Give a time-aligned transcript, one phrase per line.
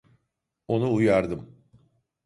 [0.67, 1.57] Onu uyardım.